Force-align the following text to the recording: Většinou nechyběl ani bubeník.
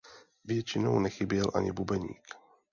Většinou 0.45 0.99
nechyběl 0.99 1.45
ani 1.53 1.71
bubeník. 1.71 2.35